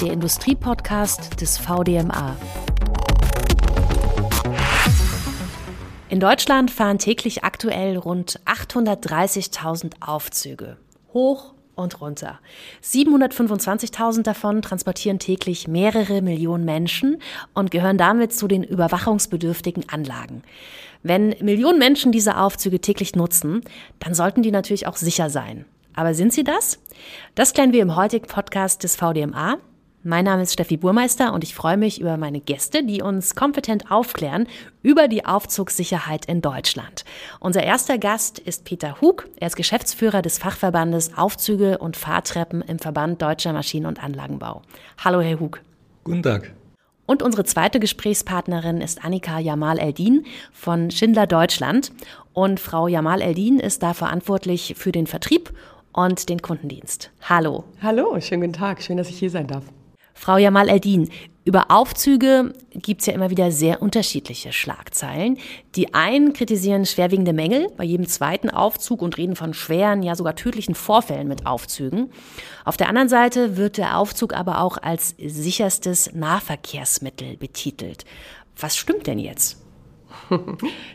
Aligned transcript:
der 0.00 0.12
Industriepodcast 0.12 1.40
des 1.40 1.58
VDMA. 1.58 2.36
In 6.08 6.20
Deutschland 6.20 6.70
fahren 6.70 6.98
täglich 6.98 7.44
aktuell 7.44 7.98
rund 7.98 8.40
830.000 8.46 9.92
Aufzüge. 10.00 10.78
Hoch 11.12 11.52
und 11.74 12.00
runter. 12.00 12.40
725.000 12.82 14.22
davon 14.22 14.62
transportieren 14.62 15.18
täglich 15.18 15.68
mehrere 15.68 16.22
Millionen 16.22 16.64
Menschen 16.64 17.20
und 17.52 17.70
gehören 17.70 17.98
damit 17.98 18.32
zu 18.32 18.48
den 18.48 18.64
überwachungsbedürftigen 18.64 19.88
Anlagen. 19.90 20.42
Wenn 21.02 21.34
Millionen 21.40 21.78
Menschen 21.78 22.10
diese 22.10 22.38
Aufzüge 22.38 22.80
täglich 22.80 23.16
nutzen, 23.16 23.62
dann 23.98 24.14
sollten 24.14 24.42
die 24.42 24.50
natürlich 24.50 24.86
auch 24.86 24.96
sicher 24.96 25.28
sein. 25.28 25.66
Aber 25.94 26.14
sind 26.14 26.32
sie 26.32 26.44
das? 26.44 26.78
Das 27.34 27.52
klären 27.52 27.72
wir 27.72 27.82
im 27.82 27.96
heutigen 27.96 28.26
Podcast 28.26 28.82
des 28.82 28.96
VDMA. 28.96 29.58
Mein 30.02 30.24
Name 30.24 30.44
ist 30.44 30.54
Steffi 30.54 30.78
Burmeister 30.78 31.34
und 31.34 31.44
ich 31.44 31.54
freue 31.54 31.76
mich 31.76 32.00
über 32.00 32.16
meine 32.16 32.40
Gäste, 32.40 32.82
die 32.82 33.02
uns 33.02 33.34
kompetent 33.34 33.90
aufklären 33.90 34.46
über 34.82 35.08
die 35.08 35.26
Aufzugssicherheit 35.26 36.24
in 36.24 36.40
Deutschland. 36.40 37.04
Unser 37.38 37.64
erster 37.64 37.98
Gast 37.98 38.38
ist 38.38 38.64
Peter 38.64 39.02
Hug. 39.02 39.28
Er 39.36 39.48
ist 39.48 39.56
Geschäftsführer 39.56 40.22
des 40.22 40.38
Fachverbandes 40.38 41.18
Aufzüge 41.18 41.76
und 41.76 41.98
Fahrtreppen 41.98 42.62
im 42.62 42.78
Verband 42.78 43.20
Deutscher 43.20 43.52
Maschinen- 43.52 43.84
und 43.84 44.02
Anlagenbau. 44.02 44.62
Hallo, 45.04 45.20
Herr 45.20 45.38
Hug. 45.38 45.60
Guten 46.04 46.22
Tag. 46.22 46.50
Und 47.04 47.22
unsere 47.22 47.44
zweite 47.44 47.78
Gesprächspartnerin 47.78 48.80
ist 48.80 49.04
Annika 49.04 49.38
Jamal 49.38 49.78
Eldin 49.78 50.24
von 50.50 50.90
Schindler 50.90 51.26
Deutschland. 51.26 51.92
Und 52.32 52.58
Frau 52.58 52.88
Jamal 52.88 53.20
Eldin 53.20 53.60
ist 53.60 53.82
da 53.82 53.92
verantwortlich 53.92 54.76
für 54.78 54.92
den 54.92 55.06
Vertrieb 55.06 55.52
und 55.92 56.30
den 56.30 56.40
Kundendienst. 56.40 57.10
Hallo. 57.28 57.64
Hallo, 57.82 58.18
schönen 58.18 58.40
guten 58.40 58.54
Tag. 58.54 58.80
Schön, 58.80 58.96
dass 58.96 59.10
ich 59.10 59.18
hier 59.18 59.28
sein 59.28 59.46
darf. 59.46 59.64
Frau 60.20 60.36
Jamal 60.36 60.68
Eldin, 60.68 61.08
über 61.46 61.70
Aufzüge 61.70 62.52
gibt 62.74 63.00
es 63.00 63.06
ja 63.06 63.14
immer 63.14 63.30
wieder 63.30 63.50
sehr 63.50 63.80
unterschiedliche 63.80 64.52
Schlagzeilen. 64.52 65.38
Die 65.76 65.94
einen 65.94 66.34
kritisieren 66.34 66.84
schwerwiegende 66.84 67.32
Mängel 67.32 67.68
bei 67.78 67.84
jedem 67.84 68.06
zweiten 68.06 68.50
Aufzug 68.50 69.00
und 69.00 69.16
reden 69.16 69.34
von 69.34 69.54
schweren, 69.54 70.02
ja 70.02 70.14
sogar 70.14 70.36
tödlichen 70.36 70.74
Vorfällen 70.74 71.26
mit 71.26 71.46
Aufzügen. 71.46 72.10
Auf 72.66 72.76
der 72.76 72.90
anderen 72.90 73.08
Seite 73.08 73.56
wird 73.56 73.78
der 73.78 73.96
Aufzug 73.96 74.34
aber 74.34 74.60
auch 74.60 74.76
als 74.76 75.14
sicherstes 75.18 76.12
Nahverkehrsmittel 76.12 77.38
betitelt. 77.38 78.04
Was 78.58 78.76
stimmt 78.76 79.06
denn 79.06 79.18
jetzt? 79.18 79.56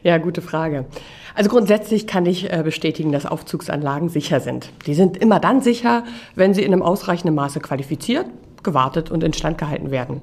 Ja, 0.04 0.20
gute 0.20 0.44
Frage. 0.44 0.86
Also 1.34 1.50
grundsätzlich 1.50 2.06
kann 2.06 2.28
ich 2.28 2.54
äh, 2.54 2.62
bestätigen, 2.64 3.12
dass 3.12 3.26
Aufzugsanlagen 3.26 4.10
sicher 4.10 4.40
sind. 4.40 4.70
Die 4.86 4.94
sind 4.94 5.18
immer 5.18 5.40
dann 5.40 5.62
sicher, 5.62 6.04
wenn 6.36 6.54
sie 6.54 6.62
in 6.62 6.72
einem 6.72 6.84
ausreichenden 6.84 7.34
Maße 7.34 7.60
qualifiziert 7.60 8.28
gewartet 8.66 9.10
und 9.10 9.24
instand 9.24 9.58
gehalten 9.58 9.92
werden. 9.92 10.22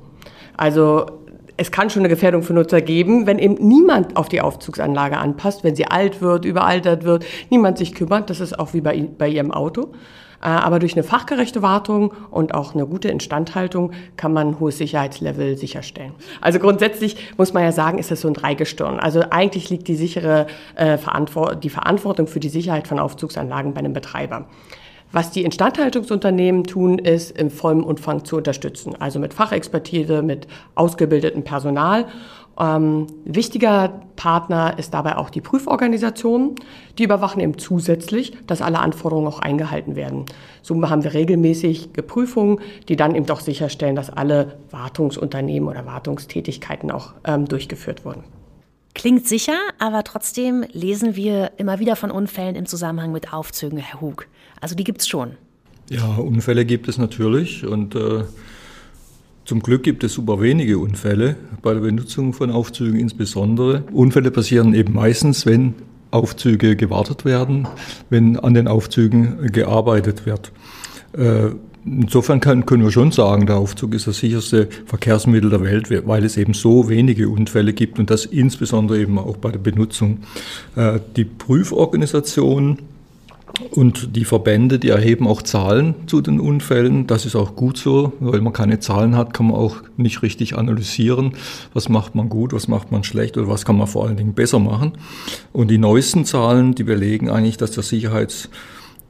Also 0.57 1.07
es 1.57 1.71
kann 1.71 1.91
schon 1.91 2.01
eine 2.01 2.09
Gefährdung 2.09 2.43
für 2.43 2.53
Nutzer 2.53 2.81
geben, 2.81 3.27
wenn 3.27 3.39
eben 3.39 3.55
niemand 3.67 4.17
auf 4.17 4.29
die 4.29 4.41
Aufzugsanlage 4.41 5.17
anpasst, 5.17 5.65
wenn 5.65 5.77
sie 5.77 5.87
alt 5.87 6.21
wird, 6.21 6.45
überaltert 6.45 7.05
wird, 7.05 7.25
niemand 7.51 7.79
sich 7.79 7.95
kümmert. 7.95 8.31
Das 8.31 8.41
ist 8.41 8.59
auch 8.59 8.75
wie 8.75 8.81
bei, 8.81 9.09
bei 9.17 9.29
Ihrem 9.29 9.53
Auto. 9.53 9.93
Äh, 10.43 10.47
aber 10.47 10.81
durch 10.81 10.95
eine 10.95 11.05
fachgerechte 11.05 11.63
Wartung 11.63 12.13
und 12.31 12.55
auch 12.55 12.75
eine 12.75 12.87
gute 12.87 13.09
Instandhaltung 13.09 13.93
kann 14.17 14.33
man 14.33 14.49
ein 14.49 14.61
hohes 14.61 14.79
Sicherheitslevel 14.79 15.57
sicherstellen. 15.57 16.13
Also 16.41 16.59
grundsätzlich 16.59 17.17
muss 17.37 17.53
man 17.53 17.63
ja 17.63 17.73
sagen, 17.73 17.99
ist 17.99 18.11
das 18.11 18.23
so 18.23 18.29
ein 18.29 18.35
Dreigestirn. 18.35 18.99
Also 18.99 19.23
eigentlich 19.31 19.71
liegt 19.71 19.87
die 19.87 19.95
sichere 19.95 20.47
äh, 20.75 20.99
Verantwort 20.99 21.63
die 21.63 21.71
Verantwortung 21.71 22.27
für 22.27 22.41
die 22.41 22.49
Sicherheit 22.49 22.89
von 22.89 22.99
Aufzugsanlagen 22.99 23.73
bei 23.73 23.79
einem 23.79 23.93
Betreiber. 23.93 24.47
Was 25.13 25.31
die 25.31 25.45
Instandhaltungsunternehmen 25.45 26.65
tun, 26.65 26.99
ist 26.99 27.39
im 27.39 27.51
vollen 27.51 27.83
Umfang 27.83 28.25
zu 28.25 28.39
unterstützen, 28.39 28.95
also 28.99 29.19
mit 29.19 29.35
Fachexpertise, 29.35 30.23
mit 30.23 30.47
ausgebildetem 30.75 31.45
Personal. 31.45 32.07
Ähm, 32.59 33.07
wichtiger 33.25 34.03
Partner 34.17 34.79
ist 34.79 34.95
dabei 34.95 35.17
auch 35.17 35.31
die 35.31 35.41
Prüforganisation. 35.41 36.55
Die 36.99 37.05
überwachen 37.05 37.41
eben 37.41 37.59
zusätzlich, 37.59 38.33
dass 38.47 38.63
alle 38.63 38.79
Anforderungen 38.79 39.27
auch 39.27 39.39
eingehalten 39.39 39.97
werden. 39.97 40.25
So 40.63 40.81
haben 40.89 41.05
wir 41.05 41.13
regelmäßig 41.13 41.93
Prüfungen, 41.93 42.61
die 42.89 42.97
dann 42.97 43.15
eben 43.15 43.27
doch 43.27 43.41
sicherstellen, 43.41 43.97
dass 43.97 44.11
alle 44.11 44.59
Wartungsunternehmen 44.71 45.69
oder 45.69 45.87
Wartungstätigkeiten 45.87 46.91
auch 46.91 47.15
ähm, 47.25 47.47
durchgeführt 47.47 48.05
wurden. 48.05 48.25
Klingt 48.95 49.27
sicher, 49.27 49.57
aber 49.79 50.05
trotzdem 50.05 50.65
lesen 50.73 51.17
wir 51.17 51.53
immer 51.57 51.79
wieder 51.79 51.97
von 51.97 52.11
Unfällen 52.11 52.57
im 52.57 52.67
Zusammenhang 52.67 53.13
mit 53.13 53.33
Aufzügen, 53.33 53.79
Herr 53.79 54.03
Hug. 54.03 54.27
Also 54.63 54.77
die 54.77 54.85
gibt 54.85 55.01
es 55.03 55.09
schon. 55.09 55.33
Ja, 55.91 56.07
Unfälle 56.17 56.65
gibt 56.65 56.89
es 56.89 56.97
natürlich 56.97 57.67
und 57.67 57.97
äh, 57.97 58.23
zum 59.45 59.61
Glück 59.61 59.83
gibt 59.83 60.05
es 60.05 60.15
super 60.15 60.41
wenige 60.41 60.79
Unfälle 60.79 61.35
bei 61.63 61.75
der 61.75 61.81
Benutzung 61.81 62.33
von 62.33 62.53
Aufzügen 62.53 62.99
insbesondere. 62.99 63.83
Unfälle 63.93 64.31
passieren 64.31 64.73
eben 64.73 64.95
meistens, 64.95 65.45
wenn 65.47 65.75
Aufzüge 66.13 66.77
gewartet 66.77 67.25
werden, 67.25 67.67
wenn 68.09 68.39
an 68.39 68.55
den 68.55 68.69
Aufzügen 68.69 69.51
gearbeitet 69.53 70.27
wird. 70.27 70.53
Äh, 71.13 71.51
Insofern 71.85 72.41
können 72.41 72.85
wir 72.85 72.93
schon 72.93 73.11
sagen, 73.11 73.47
der 73.47 73.57
Aufzug 73.57 73.95
ist 73.95 74.07
das 74.07 74.19
sicherste 74.19 74.69
Verkehrsmittel 74.87 75.51
der 75.51 75.63
Welt, 75.63 75.91
weil 76.07 76.25
es 76.25 76.37
eben 76.37 76.55
so 76.55 76.89
wenige 76.89 77.29
Unfälle 77.29 77.73
gibt 77.73 77.99
und 77.99 78.09
das 78.09 78.25
insbesondere 78.25 79.01
eben 79.01 79.19
auch 79.19 79.37
bei 79.37 79.51
der 79.51 79.59
Benutzung. 79.59 80.19
Äh, 80.77 81.01
die 81.17 81.25
Prüforganisation 81.25 82.79
und 83.71 84.17
die 84.17 84.25
Verbände, 84.25 84.79
die 84.79 84.89
erheben 84.89 85.27
auch 85.27 85.43
Zahlen 85.43 85.95
zu 86.07 86.21
den 86.21 86.41
Unfällen. 86.41 87.07
Das 87.07 87.27
ist 87.27 87.37
auch 87.37 87.55
gut 87.55 87.77
so, 87.77 88.13
weil 88.21 88.41
man 88.41 88.53
keine 88.53 88.81
Zahlen 88.81 89.17
hat, 89.17 89.35
kann 89.35 89.47
man 89.47 89.57
auch 89.57 89.77
nicht 89.97 90.23
richtig 90.23 90.57
analysieren, 90.57 91.35
was 91.75 91.89
macht 91.89 92.15
man 92.15 92.29
gut, 92.29 92.53
was 92.53 92.69
macht 92.69 92.93
man 92.93 93.05
schlecht 93.05 93.37
oder 93.37 93.49
was 93.49 93.65
kann 93.65 93.77
man 93.77 93.87
vor 93.87 94.07
allen 94.07 94.17
Dingen 94.17 94.35
besser 94.35 94.59
machen. 94.59 94.93
Und 95.53 95.71
die 95.71 95.79
neuesten 95.79 96.25
Zahlen, 96.25 96.75
die 96.75 96.85
belegen 96.85 97.31
eigentlich, 97.31 97.57
dass 97.57 97.73
der 97.73 97.83
Sicherheits 97.83 98.49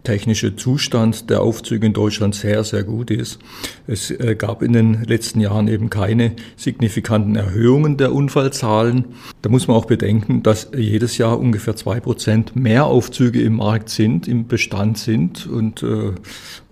technische 0.04 0.56
Zustand 0.56 1.30
der 1.30 1.42
Aufzüge 1.42 1.86
in 1.86 1.92
Deutschland 1.92 2.34
sehr, 2.34 2.64
sehr 2.64 2.84
gut 2.84 3.10
ist. 3.10 3.38
Es 3.86 4.10
äh, 4.10 4.34
gab 4.36 4.62
in 4.62 4.72
den 4.72 5.04
letzten 5.04 5.40
Jahren 5.40 5.68
eben 5.68 5.90
keine 5.90 6.32
signifikanten 6.56 7.36
Erhöhungen 7.36 7.96
der 7.96 8.12
Unfallzahlen. 8.12 9.06
Da 9.42 9.48
muss 9.48 9.68
man 9.68 9.76
auch 9.76 9.84
bedenken, 9.84 10.42
dass 10.42 10.70
jedes 10.76 11.18
Jahr 11.18 11.38
ungefähr 11.38 11.76
zwei 11.76 12.00
Prozent 12.00 12.56
mehr 12.56 12.86
Aufzüge 12.86 13.42
im 13.42 13.56
Markt 13.56 13.88
sind, 13.88 14.28
im 14.28 14.46
Bestand 14.46 14.98
sind 14.98 15.46
und 15.46 15.82
äh, 15.82 16.12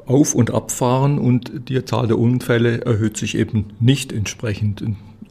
auf- 0.06 0.34
und 0.34 0.52
abfahren 0.52 1.18
und 1.18 1.68
die 1.68 1.84
Zahl 1.84 2.08
der 2.08 2.18
Unfälle 2.18 2.80
erhöht 2.84 3.16
sich 3.16 3.36
eben 3.36 3.66
nicht 3.78 4.12
entsprechend. 4.12 4.82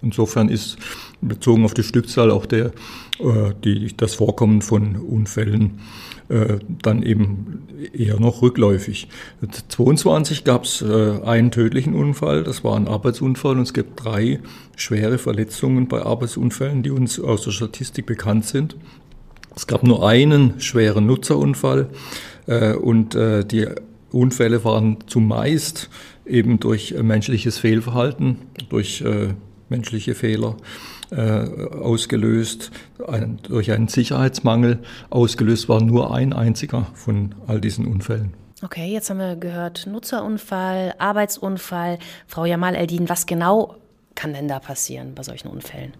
Insofern 0.01 0.49
ist 0.49 0.77
bezogen 1.21 1.65
auf 1.65 1.73
die 1.73 1.83
Stückzahl 1.83 2.31
auch 2.31 2.45
der, 2.45 2.67
äh, 3.19 3.53
die, 3.63 3.95
das 3.95 4.15
Vorkommen 4.15 4.61
von 4.61 4.95
Unfällen 4.95 5.79
äh, 6.29 6.59
dann 6.81 7.03
eben 7.03 7.67
eher 7.93 8.19
noch 8.19 8.41
rückläufig. 8.41 9.07
22 9.67 10.43
gab 10.43 10.63
es 10.63 10.81
äh, 10.81 11.19
einen 11.23 11.51
tödlichen 11.51 11.95
Unfall, 11.95 12.43
das 12.43 12.63
war 12.63 12.75
ein 12.75 12.87
Arbeitsunfall 12.87 13.57
und 13.57 13.63
es 13.63 13.73
gibt 13.73 14.03
drei 14.03 14.39
schwere 14.75 15.17
Verletzungen 15.17 15.87
bei 15.87 16.01
Arbeitsunfällen, 16.01 16.83
die 16.83 16.91
uns 16.91 17.19
aus 17.19 17.43
der 17.43 17.51
Statistik 17.51 18.05
bekannt 18.05 18.45
sind. 18.45 18.77
Es 19.55 19.67
gab 19.67 19.83
nur 19.83 20.07
einen 20.07 20.61
schweren 20.61 21.05
Nutzerunfall 21.05 21.89
äh, 22.45 22.73
und 22.73 23.15
äh, 23.15 23.43
die 23.43 23.67
Unfälle 24.11 24.63
waren 24.63 24.97
zumeist 25.07 25.89
eben 26.25 26.59
durch 26.59 26.95
menschliches 27.01 27.57
Fehlverhalten, 27.57 28.37
durch 28.69 29.01
äh, 29.01 29.29
menschliche 29.69 30.15
Fehler 30.15 30.57
äh, 31.11 31.19
ausgelöst, 31.19 32.71
ein, 33.07 33.39
durch 33.43 33.71
einen 33.71 33.87
Sicherheitsmangel 33.87 34.79
ausgelöst 35.09 35.69
war 35.69 35.81
nur 35.81 36.13
ein 36.13 36.33
einziger 36.33 36.87
von 36.93 37.35
all 37.47 37.61
diesen 37.61 37.85
Unfällen. 37.85 38.33
Okay, 38.61 38.91
jetzt 38.91 39.09
haben 39.09 39.19
wir 39.19 39.37
gehört 39.37 39.87
Nutzerunfall, 39.87 40.93
Arbeitsunfall. 40.97 41.97
Frau 42.27 42.45
Jamal 42.45 42.75
Eldin, 42.75 43.07
was 43.07 43.25
genau 43.25 43.75
kann 44.15 44.33
denn 44.33 44.49
da 44.49 44.59
passieren 44.59 45.15
bei 45.15 45.23
solchen 45.23 45.47
Unfällen? 45.47 45.93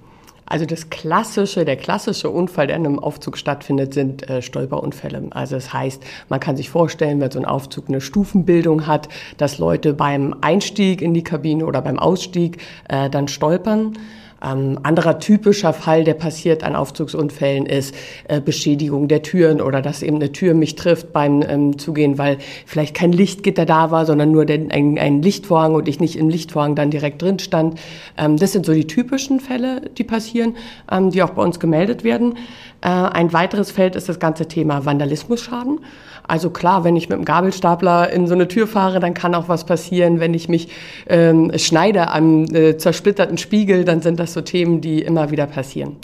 Also 0.50 0.66
das 0.66 0.90
klassische, 0.90 1.64
der 1.64 1.78
klassische 1.78 2.30
Unfall, 2.32 2.68
der 2.68 2.76
in 2.76 2.86
einem 2.86 3.00
Aufzug 3.00 3.38
stattfindet, 3.38 3.94
sind 3.94 4.28
äh, 4.28 4.42
Stolperunfälle. 4.42 5.28
Also 5.30 5.56
das 5.56 5.72
heißt, 5.72 6.04
man 6.28 6.40
kann 6.40 6.58
sich 6.58 6.72
vorstellen, 6.72 7.22
wenn 7.22 7.30
so 7.30 7.40
ein 7.40 7.46
Aufzug 7.46 7.88
eine 7.88 8.02
Stufenbildung 8.02 8.88
hat, 8.88 9.10
dass 9.38 9.60
Leute 9.60 9.94
beim 9.94 10.36
Einstieg 10.42 11.04
in 11.04 11.14
die 11.14 11.24
Kabine 11.24 11.66
oder 11.66 11.82
beim 11.84 12.00
Ausstieg 12.00 12.58
äh, 12.90 13.12
dann 13.12 13.28
stolpern. 13.28 13.94
Ähm, 14.42 14.80
anderer 14.84 15.20
typischer 15.20 15.74
Fall, 15.74 16.04
der 16.04 16.14
passiert 16.14 16.64
an 16.64 16.76
Aufzugsunfällen, 16.76 17.66
ist 17.66 17.94
äh, 18.28 18.40
Beschädigung 18.40 19.08
der 19.08 19.22
Türen 19.22 19.62
oder 19.62 19.82
dass 19.82 20.02
eben 20.02 20.18
eine 20.18 20.32
Tür 20.32 20.54
mich 20.54 20.76
trifft 20.76 21.12
beim 21.12 21.44
ähm, 21.48 21.78
Zugehen, 21.78 22.18
weil 22.18 22.38
vielleicht 22.66 22.96
kein 22.96 23.12
Lichtgitter 23.12 23.66
da 23.66 23.92
war, 23.92 24.06
sondern 24.06 24.32
nur 24.32 24.46
den, 24.46 24.72
ein, 24.72 24.98
ein 24.98 25.22
Lichtvorhang 25.22 25.76
und 25.76 25.88
ich 25.88 26.00
nicht 26.00 26.16
im 26.16 26.30
Lichtvorhang 26.30 26.76
dann 26.76 26.92
direkt 26.92 27.22
drin 27.22 27.40
stand. 27.40 27.80
Ähm, 28.18 28.38
das 28.38 28.54
sind 28.54 28.66
so 28.66 28.74
die 28.74 28.88
typischen 28.88 29.40
Fälle, 29.40 29.82
die 29.98 30.04
passieren, 30.04 30.56
ähm, 30.92 31.12
die 31.12 31.22
auch 31.24 31.32
bei 31.32 31.44
uns 31.44 31.60
gemeldet 31.60 32.04
werden. 32.04 32.36
Äh, 32.82 32.88
ein 32.90 33.34
weiteres 33.34 33.72
Feld 33.72 33.96
ist 33.96 34.08
das 34.08 34.20
ganze 34.20 34.48
Thema 34.48 34.86
Vandalismusschaden. 34.86 35.80
Also 36.30 36.52
klar, 36.52 36.84
wenn 36.84 36.96
ich 36.96 37.10
mit 37.10 37.18
dem 37.18 37.26
Gabelstapler 37.26 38.12
in 38.12 38.28
so 38.28 38.36
eine 38.36 38.48
Tür 38.48 38.68
fahre, 38.68 39.00
dann 39.00 39.16
kann 39.16 39.34
auch 39.34 39.50
was 39.50 39.66
passieren. 39.66 40.20
Wenn 40.20 40.36
ich 40.36 40.48
mich 40.48 40.70
ähm, 41.08 41.52
schneide 41.58 42.10
am 42.12 42.46
äh, 42.54 42.78
zersplitterten 42.78 43.40
Spiegel, 43.40 43.84
dann 43.84 44.02
sind 44.02 44.20
das 44.20 44.34
so 44.34 44.42
Themen, 44.42 44.80
die 44.80 45.02
immer 45.02 45.32
wieder 45.32 45.48
passieren. 45.48 45.98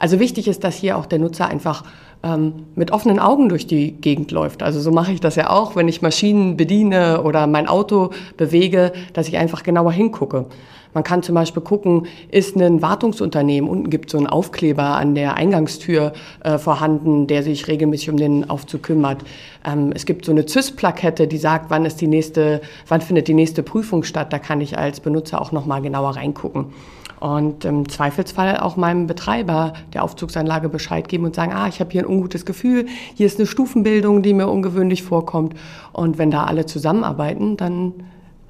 Also 0.00 0.18
wichtig 0.18 0.48
ist, 0.48 0.64
dass 0.64 0.76
hier 0.76 0.96
auch 0.96 1.04
der 1.04 1.18
Nutzer 1.18 1.46
einfach 1.46 1.84
ähm, 2.22 2.64
mit 2.74 2.90
offenen 2.90 3.18
Augen 3.18 3.50
durch 3.50 3.66
die 3.66 3.92
Gegend 3.92 4.30
läuft. 4.30 4.62
Also 4.62 4.80
so 4.80 4.90
mache 4.90 5.12
ich 5.12 5.20
das 5.20 5.36
ja 5.36 5.50
auch, 5.50 5.76
wenn 5.76 5.88
ich 5.88 6.00
Maschinen 6.00 6.56
bediene 6.56 7.22
oder 7.22 7.46
mein 7.46 7.68
Auto 7.68 8.10
bewege, 8.38 8.92
dass 9.12 9.28
ich 9.28 9.36
einfach 9.36 9.62
genauer 9.62 9.92
hingucke. 9.92 10.46
Man 10.94 11.04
kann 11.04 11.22
zum 11.22 11.34
Beispiel 11.34 11.62
gucken, 11.62 12.06
ist 12.30 12.56
ein 12.56 12.80
Wartungsunternehmen, 12.80 13.68
unten 13.68 13.90
gibt 13.90 14.06
es 14.06 14.12
so 14.12 14.18
einen 14.18 14.26
Aufkleber 14.26 14.82
an 14.82 15.14
der 15.14 15.34
Eingangstür 15.34 16.14
äh, 16.42 16.56
vorhanden, 16.56 17.26
der 17.26 17.42
sich 17.42 17.68
regelmäßig 17.68 18.08
um 18.10 18.16
den 18.16 18.48
Aufzug 18.48 18.82
kümmert. 18.82 19.22
Ähm, 19.64 19.92
es 19.94 20.06
gibt 20.06 20.24
so 20.24 20.32
eine 20.32 20.48
CIS-Plakette, 20.48 21.28
die 21.28 21.36
sagt, 21.36 21.66
wann 21.68 21.84
ist 21.84 22.00
die 22.00 22.08
nächste, 22.08 22.62
wann 22.88 23.02
findet 23.02 23.28
die 23.28 23.34
nächste 23.34 23.62
Prüfung 23.62 24.02
statt. 24.02 24.32
Da 24.32 24.38
kann 24.38 24.62
ich 24.62 24.78
als 24.78 24.98
Benutzer 24.98 25.42
auch 25.42 25.52
nochmal 25.52 25.82
genauer 25.82 26.16
reingucken 26.16 26.72
und 27.20 27.64
im 27.64 27.88
Zweifelsfall 27.88 28.56
auch 28.56 28.76
meinem 28.76 29.06
Betreiber 29.06 29.74
der 29.92 30.02
Aufzugsanlage 30.02 30.68
Bescheid 30.68 31.08
geben 31.08 31.24
und 31.26 31.34
sagen, 31.34 31.52
ah, 31.52 31.68
ich 31.68 31.80
habe 31.80 31.90
hier 31.90 32.02
ein 32.02 32.06
ungutes 32.06 32.44
Gefühl, 32.46 32.86
hier 33.14 33.26
ist 33.26 33.38
eine 33.38 33.46
Stufenbildung, 33.46 34.22
die 34.22 34.34
mir 34.34 34.48
ungewöhnlich 34.48 35.02
vorkommt. 35.02 35.54
Und 35.92 36.18
wenn 36.18 36.30
da 36.30 36.44
alle 36.44 36.66
zusammenarbeiten, 36.66 37.56
dann 37.56 37.92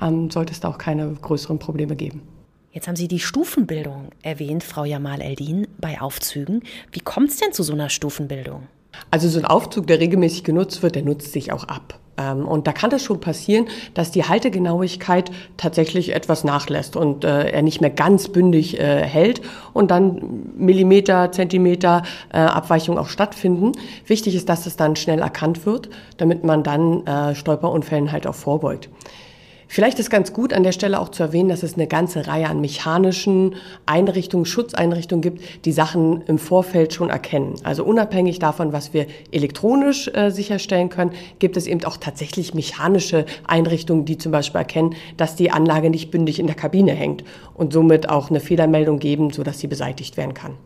ähm, 0.00 0.30
sollte 0.30 0.52
es 0.52 0.60
da 0.60 0.68
auch 0.68 0.78
keine 0.78 1.12
größeren 1.12 1.58
Probleme 1.58 1.96
geben. 1.96 2.22
Jetzt 2.72 2.86
haben 2.86 2.96
Sie 2.96 3.08
die 3.08 3.18
Stufenbildung 3.18 4.10
erwähnt, 4.22 4.62
Frau 4.62 4.84
Jamal 4.84 5.20
Eldin, 5.20 5.66
bei 5.78 6.00
Aufzügen. 6.00 6.62
Wie 6.92 7.00
kommt 7.00 7.30
es 7.30 7.38
denn 7.38 7.52
zu 7.52 7.64
so 7.64 7.72
einer 7.72 7.90
Stufenbildung? 7.90 8.68
Also 9.10 9.28
so 9.28 9.40
ein 9.40 9.44
Aufzug, 9.44 9.88
der 9.88 9.98
regelmäßig 9.98 10.44
genutzt 10.44 10.82
wird, 10.82 10.94
der 10.94 11.02
nutzt 11.02 11.32
sich 11.32 11.52
auch 11.52 11.64
ab. 11.64 11.98
Ähm, 12.20 12.46
und 12.46 12.66
da 12.66 12.72
kann 12.72 12.92
es 12.92 13.02
schon 13.02 13.20
passieren, 13.20 13.66
dass 13.94 14.10
die 14.10 14.24
Haltegenauigkeit 14.24 15.30
tatsächlich 15.56 16.14
etwas 16.14 16.44
nachlässt 16.44 16.96
und 16.96 17.24
äh, 17.24 17.50
er 17.50 17.62
nicht 17.62 17.80
mehr 17.80 17.90
ganz 17.90 18.28
bündig 18.28 18.78
äh, 18.78 19.02
hält 19.02 19.40
und 19.72 19.90
dann 19.90 20.52
Millimeter, 20.56 21.32
Zentimeter 21.32 22.02
äh, 22.32 22.38
Abweichung 22.38 22.98
auch 22.98 23.08
stattfinden. 23.08 23.72
Wichtig 24.06 24.34
ist, 24.34 24.48
dass 24.48 24.66
es 24.66 24.76
dann 24.76 24.96
schnell 24.96 25.20
erkannt 25.20 25.64
wird, 25.66 25.88
damit 26.16 26.44
man 26.44 26.62
dann 26.62 27.04
Stolperunfällen 27.34 28.12
halt 28.12 28.26
auch 28.26 28.34
vorbeugt. 28.34 28.88
Vielleicht 29.72 30.00
ist 30.00 30.10
ganz 30.10 30.32
gut 30.32 30.52
an 30.52 30.64
der 30.64 30.72
Stelle 30.72 30.98
auch 30.98 31.10
zu 31.10 31.22
erwähnen, 31.22 31.48
dass 31.48 31.62
es 31.62 31.74
eine 31.74 31.86
ganze 31.86 32.26
Reihe 32.26 32.48
an 32.48 32.60
mechanischen 32.60 33.54
Einrichtungen, 33.86 34.44
Schutzeinrichtungen 34.44 35.22
gibt, 35.22 35.64
die 35.64 35.70
Sachen 35.70 36.22
im 36.22 36.38
Vorfeld 36.38 36.92
schon 36.92 37.08
erkennen. 37.08 37.54
Also 37.62 37.84
unabhängig 37.84 38.40
davon, 38.40 38.72
was 38.72 38.92
wir 38.92 39.06
elektronisch 39.30 40.08
äh, 40.08 40.30
sicherstellen 40.30 40.88
können, 40.88 41.12
gibt 41.38 41.56
es 41.56 41.68
eben 41.68 41.84
auch 41.84 41.98
tatsächlich 41.98 42.52
mechanische 42.52 43.26
Einrichtungen, 43.46 44.06
die 44.06 44.18
zum 44.18 44.32
Beispiel 44.32 44.58
erkennen, 44.58 44.96
dass 45.16 45.36
die 45.36 45.52
Anlage 45.52 45.88
nicht 45.88 46.10
bündig 46.10 46.40
in 46.40 46.48
der 46.48 46.56
Kabine 46.56 46.90
hängt 46.90 47.22
und 47.54 47.72
somit 47.72 48.08
auch 48.08 48.28
eine 48.28 48.40
Fehlermeldung 48.40 48.98
geben, 48.98 49.30
sodass 49.30 49.60
sie 49.60 49.68
beseitigt 49.68 50.16
werden 50.16 50.34
kann. 50.34 50.56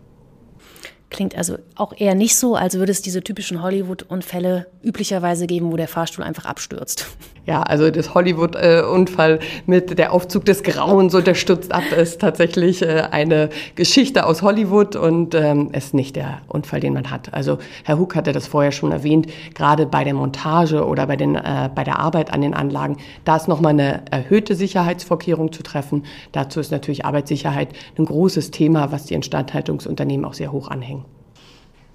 Klingt 1.14 1.38
also 1.38 1.58
auch 1.76 1.92
eher 1.96 2.16
nicht 2.16 2.34
so, 2.34 2.56
als 2.56 2.74
würde 2.74 2.90
es 2.90 3.00
diese 3.00 3.22
typischen 3.22 3.62
Hollywood-Unfälle 3.62 4.66
üblicherweise 4.82 5.46
geben, 5.46 5.70
wo 5.70 5.76
der 5.76 5.86
Fahrstuhl 5.86 6.24
einfach 6.24 6.44
abstürzt. 6.44 7.06
Ja, 7.46 7.60
also 7.62 7.90
das 7.90 8.14
Hollywood-Unfall 8.14 9.38
mit 9.66 9.98
der 9.98 10.14
Aufzug 10.14 10.46
des 10.46 10.62
Grauens 10.62 11.14
und 11.14 11.26
der 11.26 11.34
stürzt 11.34 11.72
ab 11.72 11.82
ist 11.94 12.22
tatsächlich 12.22 12.80
äh, 12.80 13.02
eine 13.10 13.50
Geschichte 13.74 14.24
aus 14.24 14.40
Hollywood 14.40 14.96
und 14.96 15.34
ähm, 15.34 15.70
ist 15.72 15.92
nicht 15.92 16.16
der 16.16 16.40
Unfall, 16.48 16.80
den 16.80 16.94
man 16.94 17.10
hat. 17.10 17.34
Also 17.34 17.58
Herr 17.84 17.98
Huck 17.98 18.16
hatte 18.16 18.32
das 18.32 18.46
vorher 18.46 18.72
schon 18.72 18.92
erwähnt, 18.92 19.26
gerade 19.54 19.84
bei 19.84 20.04
der 20.04 20.14
Montage 20.14 20.86
oder 20.86 21.06
bei, 21.06 21.16
den, 21.16 21.34
äh, 21.34 21.68
bei 21.74 21.84
der 21.84 21.98
Arbeit 21.98 22.32
an 22.32 22.40
den 22.40 22.54
Anlagen, 22.54 22.96
da 23.26 23.36
ist 23.36 23.46
nochmal 23.46 23.72
eine 23.72 24.10
erhöhte 24.10 24.54
Sicherheitsvorkehrung 24.54 25.52
zu 25.52 25.62
treffen. 25.62 26.06
Dazu 26.32 26.60
ist 26.60 26.72
natürlich 26.72 27.04
Arbeitssicherheit 27.04 27.68
ein 27.98 28.06
großes 28.06 28.52
Thema, 28.52 28.90
was 28.90 29.04
die 29.04 29.12
Instandhaltungsunternehmen 29.12 30.24
auch 30.24 30.32
sehr 30.32 30.50
hoch 30.50 30.68
anhängen. 30.68 31.03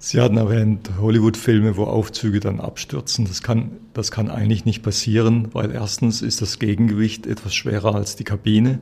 Sie 0.02 0.18
hatten 0.18 0.38
erwähnt, 0.38 0.90
Hollywood-Filme, 0.98 1.76
wo 1.76 1.84
Aufzüge 1.84 2.40
dann 2.40 2.58
abstürzen. 2.58 3.26
Das 3.26 3.42
kann, 3.42 3.72
das 3.92 4.10
kann 4.10 4.30
eigentlich 4.30 4.64
nicht 4.64 4.82
passieren, 4.82 5.48
weil 5.52 5.70
erstens 5.70 6.22
ist 6.22 6.40
das 6.40 6.58
Gegengewicht 6.58 7.26
etwas 7.26 7.54
schwerer 7.54 7.94
als 7.94 8.16
die 8.16 8.24
Kabine. 8.24 8.78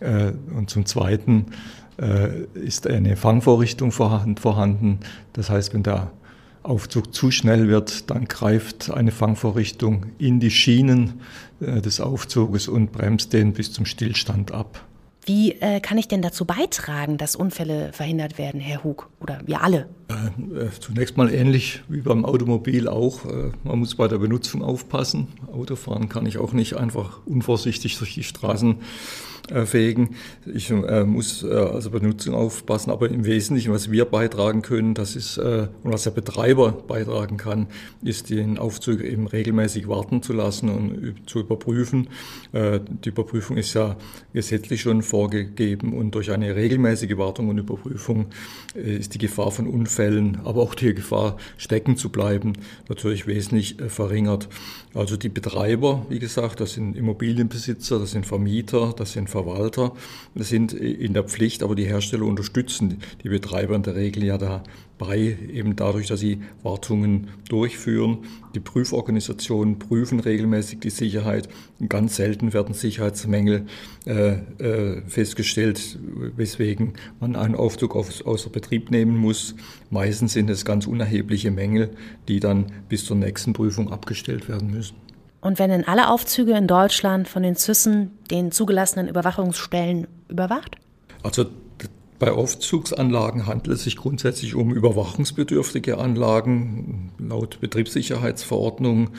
Äh, 0.00 0.32
und 0.56 0.70
zum 0.70 0.86
Zweiten 0.86 1.46
äh, 2.00 2.44
ist 2.54 2.86
eine 2.86 3.16
Fangvorrichtung 3.16 3.92
vorhanden. 3.92 5.00
Das 5.34 5.50
heißt, 5.50 5.74
wenn 5.74 5.82
der 5.82 6.10
Aufzug 6.62 7.12
zu 7.12 7.30
schnell 7.30 7.68
wird, 7.68 8.08
dann 8.08 8.24
greift 8.24 8.90
eine 8.90 9.12
Fangvorrichtung 9.12 10.06
in 10.16 10.40
die 10.40 10.50
Schienen 10.50 11.20
äh, 11.60 11.82
des 11.82 12.00
Aufzuges 12.00 12.66
und 12.66 12.92
bremst 12.92 13.34
den 13.34 13.52
bis 13.52 13.72
zum 13.74 13.84
Stillstand 13.84 14.52
ab. 14.52 14.86
Wie 15.30 15.52
äh, 15.52 15.78
kann 15.78 15.96
ich 15.96 16.08
denn 16.08 16.22
dazu 16.22 16.44
beitragen, 16.44 17.16
dass 17.16 17.36
Unfälle 17.36 17.92
verhindert 17.92 18.36
werden, 18.36 18.58
Herr 18.58 18.82
Hug? 18.82 19.08
Oder 19.20 19.38
wir 19.46 19.62
alle? 19.62 19.88
Äh, 20.08 20.64
äh, 20.64 20.70
zunächst 20.80 21.16
mal 21.16 21.32
ähnlich 21.32 21.84
wie 21.88 22.00
beim 22.00 22.24
Automobil 22.24 22.88
auch. 22.88 23.26
Äh, 23.26 23.52
man 23.62 23.78
muss 23.78 23.94
bei 23.94 24.08
der 24.08 24.18
Benutzung 24.18 24.60
aufpassen. 24.60 25.28
Autofahren 25.52 26.08
kann 26.08 26.26
ich 26.26 26.38
auch 26.38 26.52
nicht 26.52 26.74
einfach 26.74 27.24
unvorsichtig 27.26 27.96
durch 27.98 28.14
die 28.14 28.24
Straßen 28.24 28.78
fähigen. 29.66 30.16
Ich 30.52 30.70
äh, 30.70 31.04
muss 31.04 31.42
äh, 31.42 31.52
also 31.52 31.90
Benutzung 31.90 32.34
aufpassen, 32.34 32.90
aber 32.90 33.08
im 33.08 33.24
Wesentlichen, 33.24 33.72
was 33.72 33.90
wir 33.90 34.04
beitragen 34.04 34.62
können, 34.62 34.94
das 34.94 35.16
ist, 35.16 35.38
äh, 35.38 35.68
und 35.82 35.92
was 35.92 36.04
der 36.04 36.12
Betreiber 36.12 36.72
beitragen 36.72 37.36
kann, 37.36 37.66
ist 38.02 38.30
den 38.30 38.58
Aufzug 38.58 39.02
eben 39.02 39.26
regelmäßig 39.26 39.88
warten 39.88 40.22
zu 40.22 40.32
lassen 40.32 40.68
und 40.70 41.28
zu 41.28 41.40
überprüfen. 41.40 42.08
die 42.52 43.08
Überprüfung 43.08 43.56
ist 43.56 43.74
ja 43.74 43.96
gesetzlich 44.32 44.80
schon 44.80 45.02
vorgegeben 45.02 45.92
und 45.92 46.14
durch 46.14 46.30
eine 46.30 46.56
regelmäßige 46.56 47.16
Wartung 47.16 47.48
und 47.48 47.58
Überprüfung 47.58 48.26
ist 48.74 49.14
die 49.14 49.18
Gefahr 49.18 49.50
von 49.50 49.66
Unfällen, 49.66 50.40
aber 50.44 50.62
auch 50.62 50.74
die 50.74 50.94
Gefahr, 50.94 51.36
stecken 51.56 51.96
zu 51.96 52.10
bleiben, 52.10 52.54
natürlich 52.88 53.26
wesentlich 53.26 53.76
verringert. 53.88 54.48
Also 54.94 55.16
die 55.16 55.28
Betreiber, 55.28 56.04
wie 56.08 56.18
gesagt, 56.18 56.60
das 56.60 56.72
sind 56.72 56.96
Immobilienbesitzer, 56.96 58.00
das 58.00 58.10
sind 58.10 58.26
Vermieter, 58.26 58.92
das 58.96 59.12
sind 59.12 59.30
Verwalter, 59.40 59.92
sind 60.34 60.72
in 60.72 61.14
der 61.14 61.24
Pflicht, 61.24 61.62
aber 61.62 61.74
die 61.74 61.86
Hersteller 61.86 62.24
unterstützen 62.24 62.98
die 63.22 63.28
Betreiber 63.28 63.74
in 63.74 63.82
der 63.82 63.96
Regel 63.96 64.24
ja 64.24 64.38
dabei, 64.38 65.38
eben 65.52 65.76
dadurch, 65.76 66.06
dass 66.08 66.20
sie 66.20 66.42
Wartungen 66.62 67.28
durchführen. 67.48 68.18
Die 68.54 68.60
Prüforganisationen 68.60 69.78
prüfen 69.78 70.20
regelmäßig 70.20 70.80
die 70.80 70.90
Sicherheit. 70.90 71.48
Ganz 71.88 72.16
selten 72.16 72.52
werden 72.52 72.74
Sicherheitsmängel 72.74 73.66
äh, 74.06 74.34
äh, 74.58 75.02
festgestellt, 75.06 75.98
weswegen 76.36 76.94
man 77.18 77.34
einen 77.34 77.54
Aufzug 77.54 77.96
aus, 77.96 78.22
außer 78.22 78.50
Betrieb 78.50 78.90
nehmen 78.90 79.16
muss. 79.16 79.54
Meistens 79.90 80.34
sind 80.34 80.50
es 80.50 80.64
ganz 80.64 80.86
unerhebliche 80.86 81.50
Mängel, 81.50 81.90
die 82.28 82.40
dann 82.40 82.66
bis 82.88 83.04
zur 83.04 83.16
nächsten 83.16 83.52
Prüfung 83.52 83.90
abgestellt 83.90 84.48
werden 84.48 84.70
müssen. 84.70 85.09
Und 85.40 85.58
wenn 85.58 85.70
in 85.70 85.88
alle 85.88 86.10
Aufzüge 86.10 86.52
in 86.52 86.66
Deutschland 86.66 87.28
von 87.28 87.42
den 87.42 87.56
Züssen 87.56 88.18
den 88.30 88.52
zugelassenen 88.52 89.08
Überwachungsstellen 89.08 90.06
überwacht? 90.28 90.76
Also 91.22 91.46
bei 92.18 92.30
Aufzugsanlagen 92.32 93.46
handelt 93.46 93.78
es 93.78 93.84
sich 93.84 93.96
grundsätzlich 93.96 94.54
um 94.54 94.74
überwachungsbedürftige 94.74 95.96
Anlagen. 95.96 97.12
Laut 97.18 97.60
Betriebssicherheitsverordnung 97.60 99.10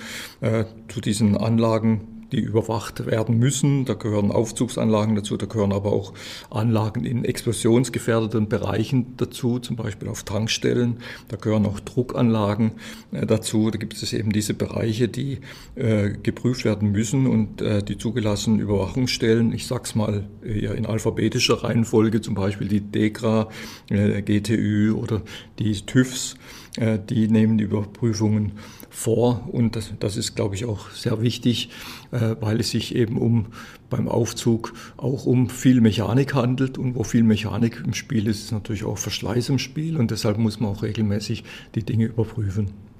äh, 0.41 0.65
zu 0.87 1.01
diesen 1.01 1.35
Anlagen 1.35 2.20
die 2.31 2.39
überwacht 2.39 3.05
werden 3.05 3.37
müssen. 3.37 3.85
Da 3.85 3.93
gehören 3.93 4.31
Aufzugsanlagen 4.31 5.15
dazu, 5.15 5.37
da 5.37 5.45
gehören 5.45 5.73
aber 5.73 5.91
auch 5.91 6.13
Anlagen 6.49 7.05
in 7.05 7.25
explosionsgefährdeten 7.25 8.47
Bereichen 8.47 9.17
dazu, 9.17 9.59
zum 9.59 9.75
Beispiel 9.75 10.07
auf 10.07 10.23
Tankstellen. 10.23 10.97
Da 11.27 11.37
gehören 11.37 11.65
auch 11.65 11.79
Druckanlagen 11.79 12.73
äh, 13.11 13.25
dazu. 13.25 13.69
Da 13.69 13.77
gibt 13.77 14.01
es 14.01 14.13
eben 14.13 14.31
diese 14.31 14.53
Bereiche, 14.53 15.07
die 15.07 15.39
äh, 15.75 16.11
geprüft 16.11 16.65
werden 16.65 16.91
müssen 16.91 17.27
und 17.27 17.61
äh, 17.61 17.83
die 17.83 17.97
zugelassenen 17.97 18.59
Überwachungsstellen, 18.59 19.53
ich 19.53 19.67
sag's 19.67 19.95
mal 19.95 20.23
eher 20.43 20.75
in 20.75 20.85
alphabetischer 20.85 21.63
Reihenfolge, 21.63 22.21
zum 22.21 22.35
Beispiel 22.35 22.67
die 22.67 22.81
DEGRA, 22.81 23.49
äh, 23.89 24.21
GTÜ 24.21 24.93
oder 24.93 25.21
die 25.59 25.73
TÜVs, 25.73 26.35
äh, 26.35 26.60
die 26.77 27.27
nehmen 27.27 27.57
die 27.57 27.65
Überprüfungen 27.65 28.53
vor. 28.89 29.49
Und 29.51 29.75
das, 29.75 29.93
das 29.99 30.17
ist, 30.17 30.35
glaube 30.35 30.55
ich, 30.55 30.65
auch 30.65 30.89
sehr 30.91 31.21
wichtig, 31.21 31.69
äh, 32.11 32.35
weil 32.39 32.59
es 32.59 32.69
sich 32.69 32.95
eben 32.95 33.17
um 33.17 33.47
beim 33.89 34.07
Aufzug 34.07 34.73
auch 34.97 35.25
um 35.25 35.49
viel 35.49 35.81
Mechanik 35.81 36.33
handelt. 36.33 36.77
Und 36.77 36.95
wo 36.95 37.03
viel 37.03 37.23
Mechanik 37.23 37.81
im 37.85 37.93
Spiel 37.93 38.27
ist, 38.27 38.45
ist 38.45 38.51
natürlich 38.51 38.83
auch 38.83 38.97
Verschleiß 38.97 39.49
im 39.49 39.59
Spiel. 39.59 39.97
Und 39.97 40.11
deshalb 40.11 40.37
muss 40.37 40.59
man 40.59 40.71
auch 40.71 40.83
regelmäßig 40.83 41.43
die 41.75 41.83
Dinge 41.83 42.05
überprüfen. 42.05 42.90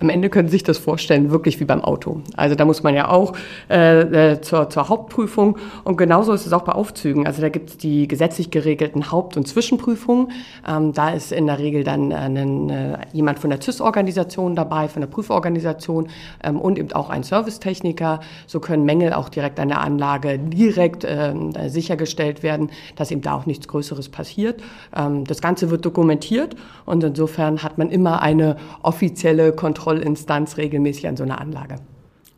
Am 0.00 0.08
Ende 0.08 0.30
können 0.30 0.48
Sie 0.48 0.52
sich 0.52 0.62
das 0.62 0.78
vorstellen, 0.78 1.30
wirklich 1.30 1.60
wie 1.60 1.64
beim 1.64 1.82
Auto. 1.82 2.22
Also 2.36 2.54
da 2.54 2.64
muss 2.64 2.82
man 2.82 2.94
ja 2.94 3.08
auch 3.08 3.34
äh, 3.68 4.32
äh 4.32 4.40
zur, 4.40 4.70
zur 4.70 4.88
Hauptprüfung 4.88 5.58
und 5.84 5.96
genauso 5.96 6.32
ist 6.32 6.46
es 6.46 6.52
auch 6.52 6.62
bei 6.62 6.72
Aufzügen. 6.72 7.26
Also 7.26 7.42
da 7.42 7.48
gibt 7.48 7.70
es 7.70 7.76
die 7.76 8.08
gesetzlich 8.08 8.50
geregelten 8.50 9.12
Haupt- 9.12 9.36
und 9.36 9.46
Zwischenprüfungen. 9.46 10.32
Ähm, 10.66 10.92
da 10.92 11.10
ist 11.10 11.32
in 11.32 11.46
der 11.46 11.58
Regel 11.58 11.84
dann 11.84 12.10
äh, 12.10 12.30
äh, 12.70 12.98
jemand 13.12 13.38
von 13.38 13.50
der 13.50 13.60
CIS-Organisation 13.60 14.56
dabei, 14.56 14.88
von 14.88 15.02
der 15.02 15.08
Prüforganisation 15.08 16.08
ähm, 16.42 16.58
und 16.60 16.78
eben 16.78 16.92
auch 16.92 17.10
ein 17.10 17.22
Servicetechniker. 17.22 18.20
So 18.46 18.60
können 18.60 18.84
Mängel 18.84 19.12
auch 19.12 19.28
direkt 19.28 19.60
an 19.60 19.68
der 19.68 19.80
Anlage 19.80 20.38
direkt 20.38 21.04
ähm, 21.06 21.52
sichergestellt 21.66 22.42
werden, 22.42 22.70
dass 22.96 23.10
eben 23.10 23.20
da 23.20 23.34
auch 23.34 23.46
nichts 23.46 23.68
Größeres 23.68 24.08
passiert. 24.08 24.62
Ähm, 24.96 25.24
das 25.24 25.40
Ganze 25.40 25.70
wird 25.70 25.84
dokumentiert 25.84 26.56
und 26.86 27.04
insofern 27.04 27.62
hat 27.62 27.76
man 27.76 27.90
immer 27.90 28.22
eine 28.22 28.56
offizielle 28.82 29.52
Kontrolle 29.52 29.89
Kontrollinstanz 29.90 30.56
regelmäßig 30.56 31.08
an 31.08 31.16
so 31.16 31.24
einer 31.24 31.40
Anlage. 31.40 31.76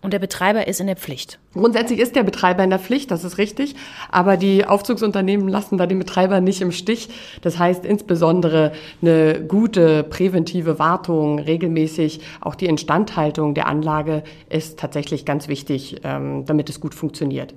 Und 0.01 0.13
der 0.13 0.19
Betreiber 0.19 0.67
ist 0.67 0.81
in 0.81 0.89
der 0.89 0.97
Pflicht. 0.97 1.39
Grundsätzlich 1.53 2.01
ist 2.01 2.17
der 2.17 2.25
Betreiber 2.25 2.65
in 2.65 2.71
der 2.71 2.81
Pflicht, 2.81 3.13
das 3.13 3.23
ist 3.23 3.39
richtig. 3.39 3.77
Aber 4.11 4.37
die 4.37 4.65
Aufzugsunternehmen 4.65 5.47
lassen 5.47 5.79
da 5.79 5.87
den 5.87 6.01
Betreiber 6.01 6.41
nicht 6.41 6.61
im 6.61 6.73
Stich. 6.73 7.09
Das 7.43 7.57
heißt 7.57 7.85
insbesondere 7.85 8.73
eine 9.01 9.41
gute 9.47 10.03
präventive 10.03 10.81
Wartung, 10.81 11.39
regelmäßig 11.39 12.21
auch 12.41 12.57
die 12.57 12.67
Instandhaltung 12.67 13.55
der 13.55 13.69
Anlage 13.69 14.25
ist 14.49 14.81
tatsächlich 14.81 15.25
ganz 15.25 15.47
wichtig, 15.47 16.01
ähm, 16.03 16.47
damit 16.47 16.69
es 16.69 16.81
gut 16.81 16.97
funktioniert. 16.97 17.55